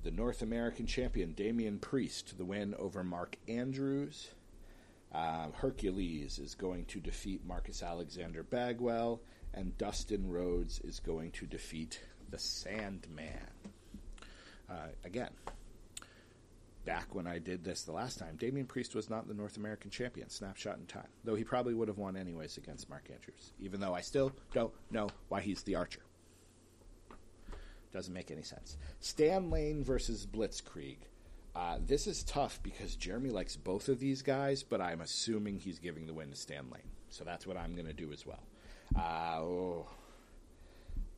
[0.05, 4.31] the North American champion Damian Priest the win over Mark Andrews.
[5.13, 9.21] Uh, Hercules is going to defeat Marcus Alexander Bagwell,
[9.53, 13.51] and Dustin Rhodes is going to defeat the Sandman.
[14.71, 15.31] Uh, again,
[16.85, 19.91] back when I did this the last time, Damian Priest was not the North American
[19.91, 21.09] champion, snapshot in time.
[21.25, 24.73] Though he probably would have won anyways against Mark Andrews, even though I still don't
[24.93, 26.03] know why he's the archer.
[27.93, 28.77] Doesn't make any sense.
[29.01, 30.99] Stan Lane versus Blitzkrieg.
[31.55, 35.79] Uh, this is tough because Jeremy likes both of these guys, but I'm assuming he's
[35.79, 36.83] giving the win to Stan Lane.
[37.09, 38.43] So that's what I'm going to do as well.
[38.97, 39.87] Uh, oh.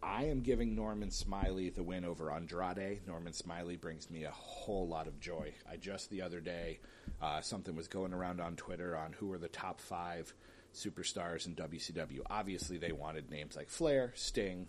[0.02, 3.06] I am giving Norman Smiley the win over Andrade.
[3.06, 5.54] Norman Smiley brings me a whole lot of joy.
[5.70, 6.80] I just the other day,
[7.20, 10.34] uh, something was going around on Twitter on who are the top five
[10.74, 12.20] superstars in WCW.
[12.28, 14.66] Obviously, they wanted names like Flair, Sting,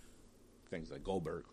[0.69, 1.45] things like Goldberg.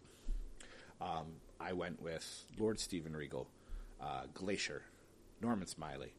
[1.00, 3.48] Um, I went with Lord Steven Regal,
[4.00, 4.82] uh, Glacier,
[5.40, 6.12] Norman Smiley,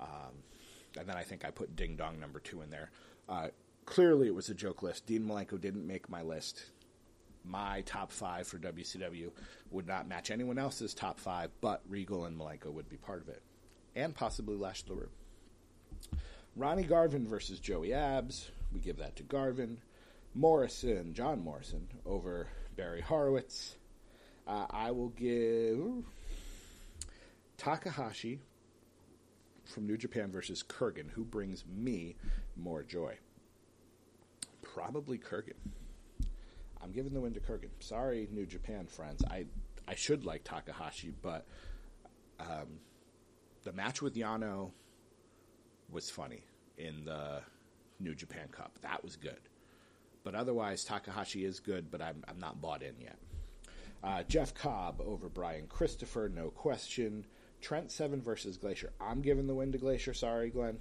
[0.00, 0.42] um,
[0.98, 2.90] and then I think I put Ding Dong number two in there.
[3.28, 3.48] Uh,
[3.86, 5.06] clearly, it was a joke list.
[5.06, 6.66] Dean Malenko didn't make my list.
[7.44, 9.30] My top five for WCW
[9.70, 13.28] would not match anyone else's top five, but Regal and Malenko would be part of
[13.28, 13.42] it,
[13.96, 15.08] and possibly Lash LeRoux.
[16.54, 18.50] Ronnie Garvin versus Joey Abs.
[18.72, 19.78] We give that to Garvin.
[20.34, 23.76] Morrison, John Morrison, over Barry Horowitz.
[24.46, 26.04] Uh, I will give
[27.62, 28.40] Takahashi
[29.64, 32.16] from New Japan versus Kurrgan, who brings me
[32.56, 33.16] more joy.
[34.62, 35.52] Probably Kurrgan.
[36.82, 37.68] I'm giving the win to Kurrgan.
[37.78, 39.22] Sorry, New Japan friends.
[39.30, 39.46] I
[39.86, 41.46] I should like Takahashi, but
[42.40, 42.80] um,
[43.62, 44.72] the match with Yano
[45.88, 46.42] was funny
[46.78, 47.42] in the
[48.00, 48.76] New Japan Cup.
[48.82, 49.40] That was good.
[50.24, 53.18] But otherwise, Takahashi is good, but I'm, I'm not bought in yet.
[54.02, 57.24] Uh, Jeff Cobb over Brian Christopher, no question.
[57.62, 58.92] Trent Seven versus Glacier.
[59.00, 60.12] I'm giving the win to Glacier.
[60.12, 60.78] Sorry, Glenn.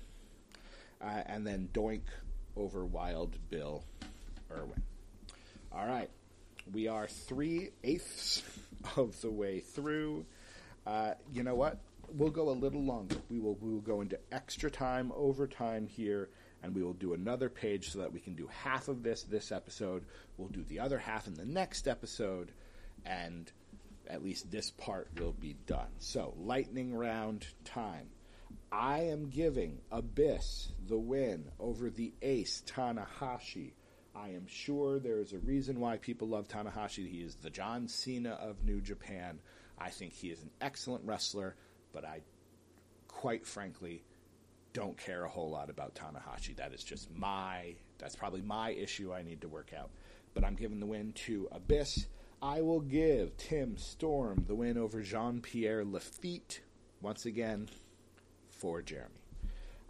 [1.01, 2.01] Uh, and then Doink
[2.57, 3.83] over Wild Bill
[4.51, 4.81] Irwin.
[5.71, 6.09] All right.
[6.73, 8.43] We are three eighths
[8.97, 10.25] of the way through.
[10.85, 11.79] Uh, you know what?
[12.13, 13.15] We'll go a little longer.
[13.29, 16.29] We will we will go into extra time, overtime here,
[16.61, 19.51] and we will do another page so that we can do half of this this
[19.51, 20.05] episode.
[20.37, 22.51] We'll do the other half in the next episode,
[23.05, 23.51] and
[24.11, 25.87] at least this part will be done.
[25.99, 28.09] So, lightning round time.
[28.71, 33.71] I am giving Abyss the win over the ace Tanahashi.
[34.13, 37.09] I am sure there is a reason why people love Tanahashi.
[37.09, 39.39] He is the John Cena of New Japan.
[39.77, 41.55] I think he is an excellent wrestler,
[41.93, 42.21] but I,
[43.07, 44.03] quite frankly,
[44.73, 46.57] don't care a whole lot about Tanahashi.
[46.57, 49.89] That is just my, that's probably my issue I need to work out.
[50.33, 52.07] But I'm giving the win to Abyss.
[52.41, 56.61] I will give Tim Storm the win over Jean Pierre Lafitte
[56.99, 57.69] once again
[58.49, 59.09] for Jeremy.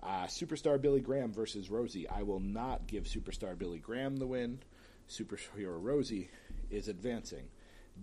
[0.04, 2.10] Uh, Superstar Billy Graham versus Rosie.
[2.10, 4.60] I will not give Superstar Billy Graham the win.
[5.08, 6.30] Superhero Rosie
[6.70, 7.48] is advancing.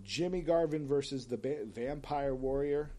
[0.03, 2.89] Jimmy Garvin versus the ba- Vampire Warrior.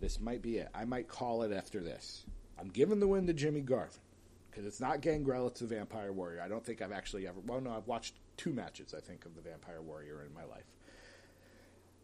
[0.00, 0.68] This might be it.
[0.74, 2.26] I might call it after this.
[2.58, 4.00] I'm giving the win to Jimmy Garvin
[4.50, 6.42] because it's not Gangrel, it's the Vampire Warrior.
[6.42, 7.40] I don't think I've actually ever.
[7.46, 10.66] Well, no, I've watched two matches, I think, of the Vampire Warrior in my life.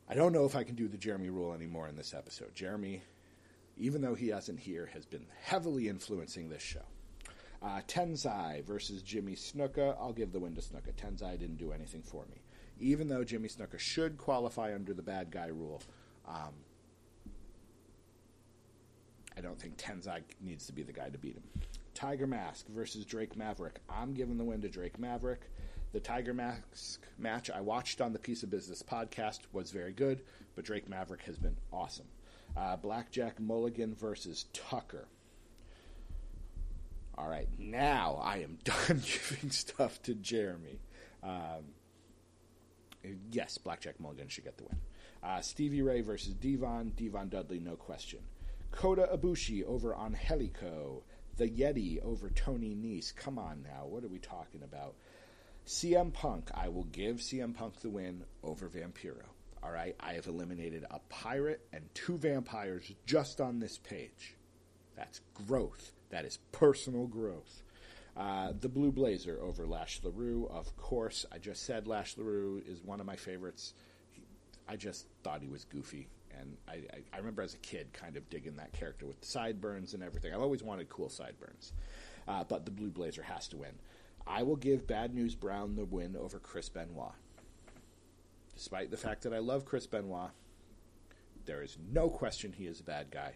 [0.09, 2.55] I don't know if I can do the Jeremy rule anymore in this episode.
[2.55, 3.03] Jeremy
[3.79, 6.83] even though he isn't here, has been heavily influencing this show.
[7.62, 9.97] Uh, Tensai versus Jimmy Snuka.
[9.99, 10.93] I'll give the win to Snuka.
[10.97, 12.37] Tensai didn't do anything for me.
[12.81, 15.83] Even though Jimmy Snuka should qualify under the bad guy rule,
[16.27, 16.55] um,
[19.37, 21.43] I don't think Tensai needs to be the guy to beat him.
[21.95, 23.81] Tiger Mask versus Drake Maverick.
[23.88, 25.51] I'm giving the win to Drake Maverick.
[25.92, 30.20] The Tiger Mask match I watched on the Piece of Business podcast was very good,
[30.55, 32.07] but Drake Maverick has been awesome.
[32.55, 35.09] Uh, Blackjack Mulligan versus Tucker.
[37.16, 40.79] All right, now I am done giving stuff to Jeremy.
[41.22, 41.72] Um,
[43.33, 44.79] yes, Blackjack Mulligan should get the win.
[45.22, 46.92] Uh, Stevie Ray versus Devon.
[46.96, 48.20] Devon Dudley, no question.
[48.70, 51.03] Kota Ibushi over Angelico.
[51.37, 53.14] The Yeti over Tony Nese.
[53.14, 54.94] Come on now, what are we talking about?
[55.68, 59.26] CM Punk, I will give CM Punk the win over Vampiro.
[59.62, 64.35] All right, I have eliminated a pirate and two vampires just on this page.
[64.96, 65.92] That's growth.
[66.09, 67.62] That is personal growth.
[68.16, 71.26] Uh, the Blue Blazer over Lash LaRue, of course.
[71.31, 73.74] I just said Lash LaRue is one of my favorites.
[74.12, 74.22] He,
[74.66, 76.09] I just thought he was goofy.
[76.40, 79.26] And I, I, I, remember as a kid kind of digging that character with the
[79.26, 80.33] sideburns and everything.
[80.33, 81.74] I've always wanted cool sideburns.
[82.26, 83.72] Uh, but the Blue Blazer has to win.
[84.29, 87.12] I will give Bad News Brown the win over Chris Benoit.
[88.55, 90.31] Despite the fact that I love Chris Benoit,
[91.47, 93.35] there is no question he is a bad guy,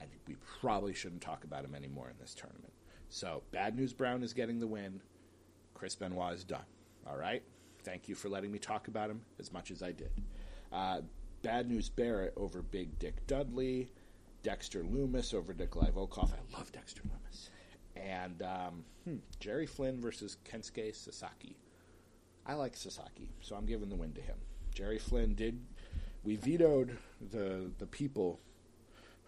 [0.00, 2.72] and we probably shouldn't talk about him anymore in this tournament.
[3.08, 5.00] So, Bad News Brown is getting the win.
[5.72, 6.64] Chris Benoit is done.
[7.06, 7.42] All right?
[7.82, 10.10] Thank you for letting me talk about him as much as I did.
[10.72, 11.02] Uh,
[11.42, 13.90] Bad News Barrett over Big Dick Dudley.
[14.42, 16.30] Dexter Lumis over Nikolai Volkov.
[16.32, 17.48] I love Dexter Lumis.
[17.96, 21.56] And um, hmm, Jerry Flynn versus Kensuke Sasaki.
[22.46, 24.36] I like Sasaki, so I'm giving the win to him.
[24.74, 25.60] Jerry Flynn did.
[26.24, 26.98] We vetoed
[27.30, 28.40] the the people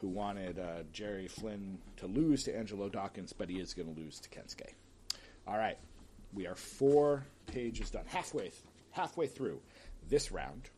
[0.00, 3.98] who wanted uh, Jerry Flynn to lose to Angelo Dawkins, but he is going to
[3.98, 4.74] lose to Kensuke.
[5.46, 5.78] All right,
[6.34, 8.54] we are four pages done, halfway th-
[8.90, 9.60] halfway through
[10.08, 10.68] this round.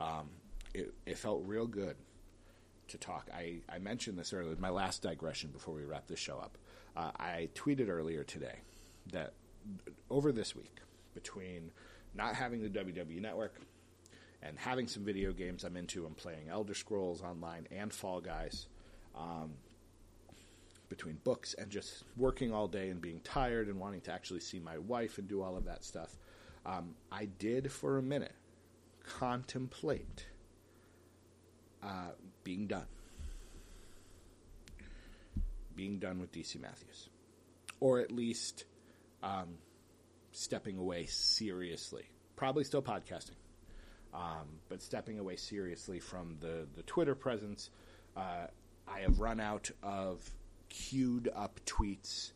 [0.00, 0.28] Um,
[0.74, 1.96] it, it felt real good
[2.88, 3.28] to talk.
[3.34, 6.58] I, I mentioned this earlier, my last digression before we wrap this show up.
[6.96, 8.56] Uh, I tweeted earlier today
[9.12, 9.32] that
[10.10, 10.80] over this week,
[11.14, 11.70] between
[12.14, 13.56] not having the WWE Network
[14.42, 18.66] and having some video games I'm into, I'm playing Elder Scrolls Online and Fall Guys.
[19.14, 19.52] Um,
[20.88, 24.58] between books and just working all day and being tired and wanting to actually see
[24.58, 26.18] my wife and do all of that stuff,
[26.66, 28.34] um, I did for a minute
[29.02, 30.26] contemplate
[31.82, 32.10] uh,
[32.44, 32.86] being done.
[35.74, 37.08] Being done with DC Matthews.
[37.80, 38.64] Or at least
[39.22, 39.58] um,
[40.32, 42.04] stepping away seriously.
[42.36, 43.36] Probably still podcasting.
[44.14, 47.70] Um, but stepping away seriously from the, the Twitter presence.
[48.16, 48.46] Uh,
[48.86, 50.28] I have run out of
[50.68, 52.32] queued up tweets,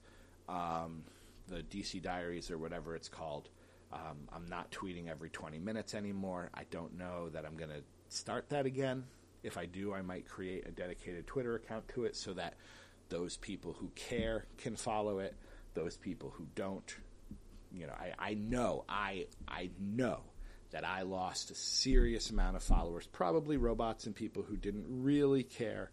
[0.49, 1.03] um,
[1.49, 3.49] the DC Diaries or whatever it's called.
[3.93, 6.51] Um, I'm not tweeting every 20 minutes anymore.
[6.55, 9.05] I don't know that I'm going to start that again.
[9.43, 12.55] If I do, I might create a dedicated Twitter account to it so that
[13.09, 15.35] those people who care can follow it.
[15.75, 16.97] Those people who don't,
[17.73, 20.21] you know, I, I know, I, I know
[20.71, 25.43] that I lost a serious amount of followers, probably robots and people who didn't really
[25.43, 25.91] care,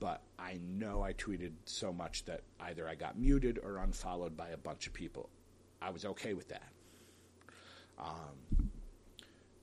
[0.00, 4.48] but I know I tweeted so much that either I got muted or unfollowed by
[4.48, 5.30] a bunch of people.
[5.80, 6.68] I was okay with that.
[7.98, 8.70] Um,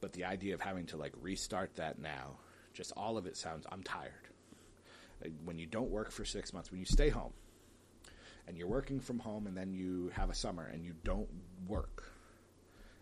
[0.01, 2.37] but the idea of having to like restart that now,
[2.73, 4.28] just all of it sounds, I'm tired.
[5.43, 7.33] When you don't work for six months, when you stay home
[8.47, 11.27] and you're working from home and then you have a summer and you don't
[11.67, 12.03] work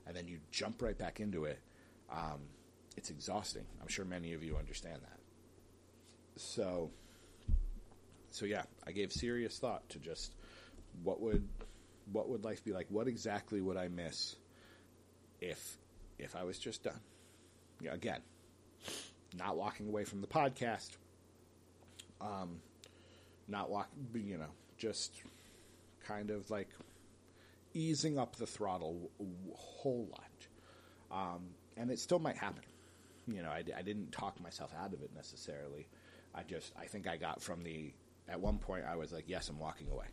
[0.06, 1.60] and then you jump right back into it,
[2.12, 2.42] um,
[2.96, 3.66] it's exhausting.
[3.82, 5.20] I'm sure many of you understand that.
[6.42, 6.92] So,
[8.32, 10.34] so yeah, I gave serious thought to just
[11.04, 11.48] what would
[12.12, 12.88] what would life be like?
[12.90, 14.36] What exactly would I miss
[15.42, 15.78] if
[16.20, 17.00] if I was just done.
[17.82, 18.22] Yeah, again,
[19.38, 20.90] not walking away from the podcast,
[22.22, 22.60] um,
[23.48, 25.22] not walk, you know, just
[26.06, 26.70] kind of like
[27.74, 30.24] easing up the throttle a whole lot.
[31.12, 32.64] Um, and it still might happen.
[33.28, 35.88] You know, I, I didn't talk myself out of it necessarily.
[36.34, 37.94] I just, I think I got from the,
[38.28, 40.06] at one point I was like, yes, I'm walking away.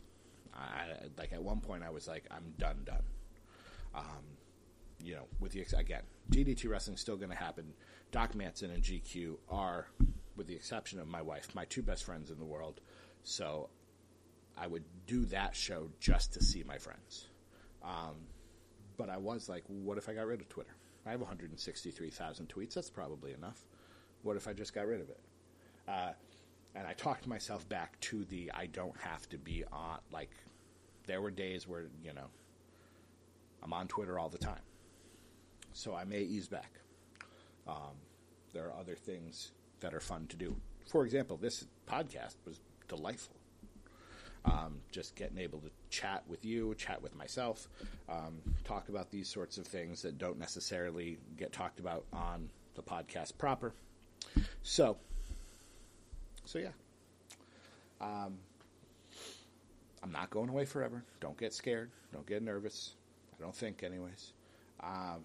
[0.55, 0.87] I,
[1.19, 3.03] like at one point I was like, I'm done, done.
[3.95, 4.25] Um,
[5.03, 7.73] you know, with the again, DDT wrestling is still going to happen.
[8.11, 9.89] Doc Manson and GQ are,
[10.37, 12.81] with the exception of my wife, my two best friends in the world.
[13.23, 13.69] So
[14.57, 17.27] I would do that show just to see my friends.
[17.83, 18.17] Um,
[18.97, 20.75] but I was like, what if I got rid of Twitter?
[21.07, 22.75] I have 163,000 tweets.
[22.75, 23.65] That's probably enough.
[24.23, 25.21] What if I just got rid of it?
[25.87, 26.13] Uh,
[26.75, 29.99] and I talked myself back to the I don't have to be on.
[30.11, 30.31] Like,
[31.07, 32.27] there were days where you know
[33.63, 34.63] I'm on Twitter all the time,
[35.73, 36.81] so I may ease back.
[37.67, 37.97] Um,
[38.53, 40.57] there are other things that are fun to do.
[40.87, 43.35] For example, this podcast was delightful.
[44.47, 47.67] Um, just getting able to chat with you, chat with myself,
[48.11, 52.83] um, talk about these sorts of things that don't necessarily get talked about on the
[52.83, 53.73] podcast proper.
[54.63, 54.99] So,
[56.45, 56.69] so yeah.
[58.03, 58.35] Um,
[60.03, 61.03] I'm not going away forever.
[61.21, 61.91] Don't get scared.
[62.13, 62.97] Don't get nervous.
[63.35, 64.35] I don't think, anyways.
[64.83, 65.25] Um,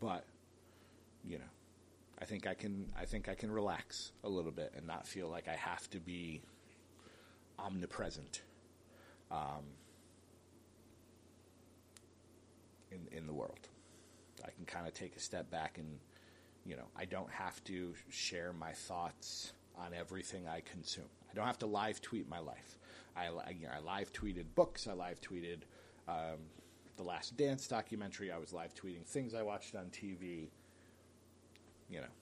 [0.00, 0.24] but
[1.24, 1.44] you know,
[2.20, 2.90] I think I can.
[2.98, 6.00] I think I can relax a little bit and not feel like I have to
[6.00, 6.40] be
[7.58, 8.42] omnipresent
[9.30, 9.64] um,
[12.90, 13.68] in in the world.
[14.44, 15.98] I can kind of take a step back and,
[16.64, 21.08] you know, I don't have to share my thoughts on everything I consume.
[21.30, 22.78] I don't have to live tweet my life.
[23.16, 24.86] I, you know, I live tweeted books.
[24.86, 25.60] I live tweeted
[26.06, 26.38] um,
[26.96, 28.30] the Last Dance documentary.
[28.30, 30.48] I was live tweeting things I watched on TV.
[31.90, 32.12] You know,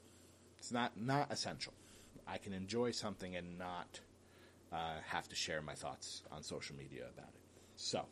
[0.58, 1.72] it's not not essential.
[2.26, 4.00] I can enjoy something and not
[4.72, 7.40] uh, have to share my thoughts on social media about it.
[7.76, 8.06] So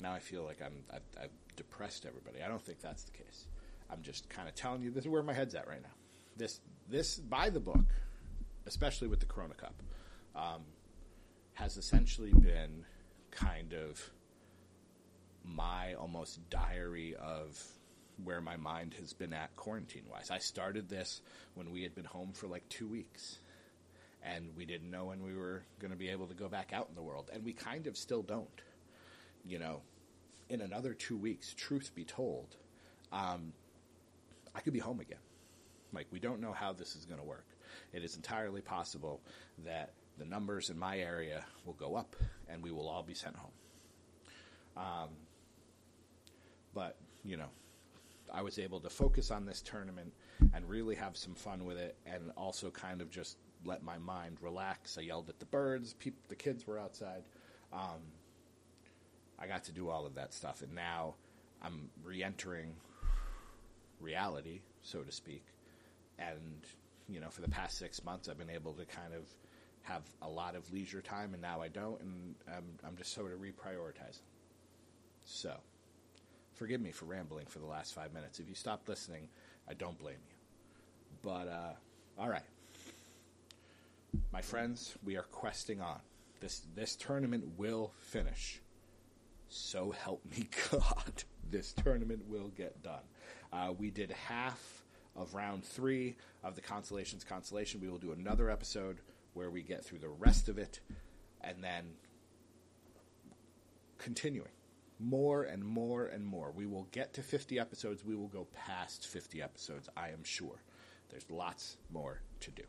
[0.00, 2.42] now I feel like I'm I've, I've depressed everybody.
[2.42, 3.46] I don't think that's the case.
[3.90, 5.94] I'm just kind of telling you this is where my head's at right now.
[6.36, 7.86] This this by the book,
[8.66, 9.82] especially with the Corona Cup,
[10.34, 10.62] um,
[11.54, 12.84] has essentially been
[13.30, 14.10] kind of
[15.44, 17.62] my almost diary of
[18.24, 20.30] where my mind has been at quarantine wise.
[20.30, 21.20] I started this
[21.54, 23.38] when we had been home for like two weeks.
[24.22, 26.88] And we didn't know when we were going to be able to go back out
[26.88, 27.30] in the world.
[27.32, 28.48] And we kind of still don't.
[29.44, 29.82] You know,
[30.48, 32.56] in another two weeks, truth be told,
[33.12, 33.52] um,
[34.54, 35.18] I could be home again.
[35.92, 37.46] Like, we don't know how this is going to work.
[37.92, 39.20] It is entirely possible
[39.64, 42.16] that the numbers in my area will go up
[42.48, 43.50] and we will all be sent home.
[44.76, 45.08] Um,
[46.74, 47.48] but, you know,
[48.32, 50.12] I was able to focus on this tournament
[50.54, 54.38] and really have some fun with it and also kind of just let my mind
[54.40, 54.98] relax.
[54.98, 55.94] I yelled at the birds,
[56.28, 57.22] the kids were outside.
[57.72, 58.00] Um,
[59.38, 61.14] I got to do all of that stuff, and now
[61.62, 62.74] I'm re-entering
[64.00, 65.44] reality, so to speak.
[66.18, 66.64] And
[67.08, 69.22] you know, for the past six months, I've been able to kind of
[69.82, 73.32] have a lot of leisure time, and now I don't, and I'm, I'm just sort
[73.32, 74.22] of reprioritizing.
[75.24, 75.54] So,
[76.56, 78.40] forgive me for rambling for the last five minutes.
[78.40, 79.28] If you stopped listening,
[79.68, 80.34] I don't blame you.
[81.22, 81.72] But uh,
[82.18, 82.42] all right,
[84.32, 86.00] my friends, we are questing on.
[86.40, 88.60] This this tournament will finish
[89.48, 93.02] so help me God, this tournament will get done.
[93.52, 94.84] Uh, we did half
[95.14, 97.80] of round three of the Consolations consolation.
[97.80, 98.98] We will do another episode
[99.34, 100.80] where we get through the rest of it
[101.42, 101.84] and then
[103.98, 104.48] continuing
[104.98, 106.52] more and more and more.
[106.54, 108.04] We will get to 50 episodes.
[108.04, 110.62] We will go past 50 episodes, I am sure.
[111.10, 112.62] There's lots more to do.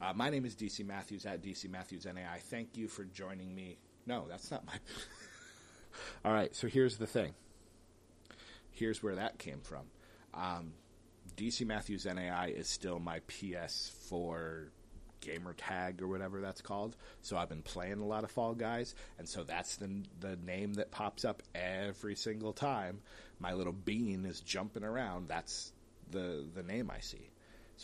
[0.00, 2.38] Uh, my name is DC Matthews at DC Matthews NAI.
[2.38, 3.76] Thank you for joining me.
[4.06, 4.72] No, that's not my.
[6.24, 7.34] All right, so here's the thing.
[8.70, 9.86] Here's where that came from.
[10.32, 10.72] Um,
[11.36, 14.68] DC Matthews NAI is still my PS4
[15.20, 16.96] gamer tag or whatever that's called.
[17.22, 20.74] So I've been playing a lot of Fall Guys, and so that's the the name
[20.74, 23.00] that pops up every single time
[23.40, 25.28] my little bean is jumping around.
[25.28, 25.72] That's
[26.10, 27.30] the the name I see.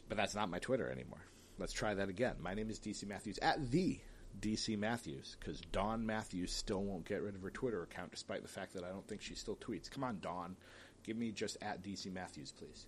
[0.09, 1.25] But that's not my Twitter anymore.
[1.59, 2.37] Let's try that again.
[2.39, 3.99] My name is DC Matthews at the
[4.41, 8.49] DC Matthews because Dawn Matthews still won't get rid of her Twitter account despite the
[8.49, 9.91] fact that I don't think she still tweets.
[9.91, 10.57] Come on, Dawn.
[11.03, 12.87] Give me just at DC Matthews, please.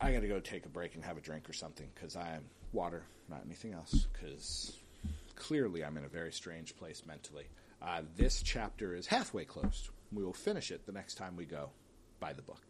[0.00, 2.36] I got to go take a break and have a drink or something because I
[2.36, 4.76] am water, not anything else, because
[5.36, 7.46] clearly I'm in a very strange place mentally.
[7.82, 9.88] Uh, this chapter is halfway closed.
[10.12, 11.70] We will finish it the next time we go
[12.18, 12.62] by the book.